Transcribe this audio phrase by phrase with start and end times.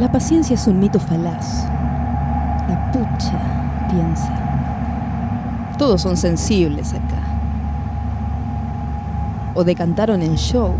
[0.00, 1.66] La paciencia es un mito falaz.
[2.68, 3.38] La pucha,
[3.88, 4.32] piensa.
[5.78, 7.22] Todos son sensibles acá.
[9.54, 10.74] O decantaron en show,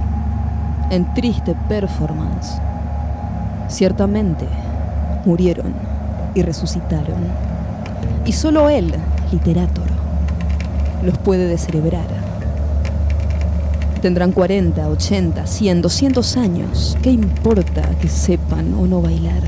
[0.90, 2.60] en triste performance.
[3.69, 4.49] Ciertamente,
[5.24, 5.74] murieron
[6.35, 7.22] y resucitaron.
[8.24, 8.92] Y solo él,
[9.31, 9.87] literator,
[11.04, 12.24] los puede descerebrar.
[14.04, 16.98] Tendrán 40, 80, 100, 200 años.
[17.02, 19.40] ¿Qué importa que sepan o no bailar?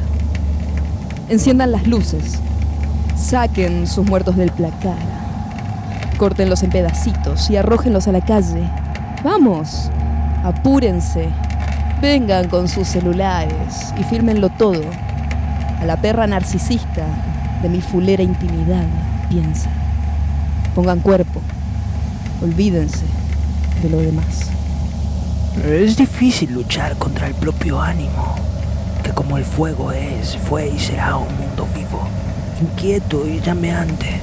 [1.28, 2.38] Enciendan las luces.
[3.14, 4.97] Saquen sus muertos del placar.
[6.16, 8.66] Córtenlos en pedacitos y arrójenlos a la calle.
[9.23, 9.91] Vamos,
[10.42, 11.28] apúrense.
[12.00, 14.84] Vengan con sus celulares y fírmenlo todo.
[15.83, 17.05] A la perra narcisista
[17.61, 18.86] de mi fulera intimidad,
[19.28, 19.69] piensa.
[20.75, 21.42] Pongan cuerpo.
[22.42, 23.05] Olvídense
[23.83, 24.51] de lo demás.
[25.65, 28.34] Es difícil luchar contra el propio ánimo,
[29.03, 32.06] que como el fuego es, fue y será un mundo vivo,
[32.61, 34.20] inquieto y llameante,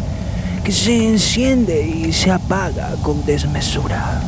[0.63, 4.21] que se enciende y se apaga con desmesura.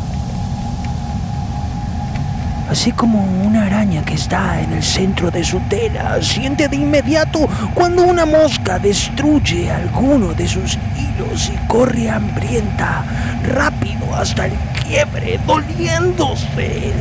[2.70, 7.48] Así como una araña que está en el centro de su tela siente de inmediato
[7.76, 13.06] cuando una mosca destruye alguno de sus hilos y corre hambrienta,
[13.44, 16.94] rápido hasta el quiebre, doliéndose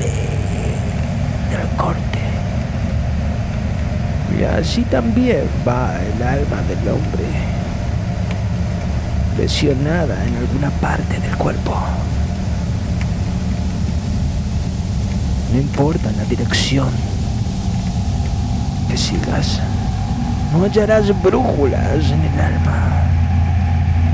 [1.51, 2.19] del corte.
[4.39, 7.25] Y así también va el alma del hombre,
[9.39, 11.75] lesionada en alguna parte del cuerpo.
[15.55, 16.89] No importa la dirección
[18.91, 19.61] que sigas,
[20.53, 23.05] no hallarás brújulas en el alma.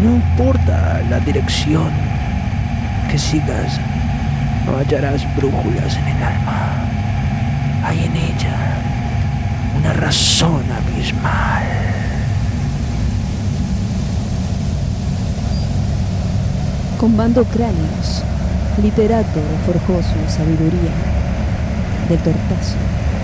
[0.03, 1.91] No importa la dirección
[3.11, 3.81] que sigas,
[4.67, 6.75] no hallarás brújulas en el alma.
[7.87, 8.57] Hay en ella
[9.79, 11.65] una razón abismal.
[16.99, 18.25] Combando cráneos,
[18.83, 21.20] literato forjó su sabiduría
[22.11, 22.75] del tortazo.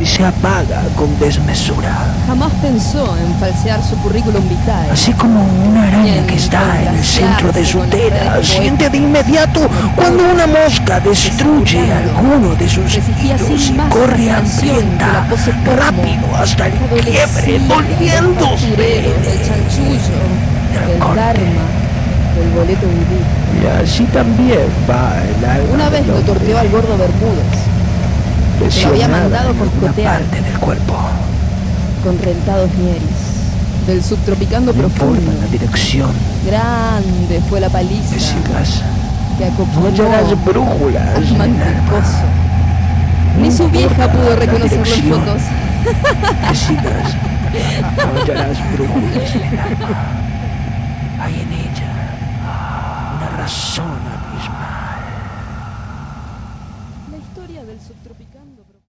[0.00, 1.96] Y se apaga con desmesura.
[2.26, 4.90] Jamás pensó en falsear su currículum vitae.
[4.90, 9.60] Así como una araña que está en el centro de su tela siente de inmediato
[9.96, 15.26] cuando una mosca destruye alguno de sus hilos y corre hambrienta,
[15.76, 20.18] rápido hasta el quiebre, doliéndose el chanchullo,
[22.38, 23.18] el boleto vudú.
[23.62, 27.65] Y así también va el alma Una vez lo torteó al gordo Bermúdez,
[28.60, 30.94] lo había mandado corcotear parte del cuerpo.
[32.04, 35.32] con rentados nieris, del subtropicando No profundo.
[35.40, 36.10] la dirección
[36.46, 38.82] Grande fue la paliza que sigas,
[39.38, 42.24] que no acopló hallarás brújulas mantecoso.
[43.40, 45.42] Ni su No vieja pudo la reconocerlo en dirección fotos.
[46.48, 47.14] que sigas,
[47.96, 49.88] no hallarás brújulas en el alma.
[51.20, 51.92] Hay en ella
[53.16, 55.00] una razón abismal.
[57.10, 58.65] La historia del subtropicando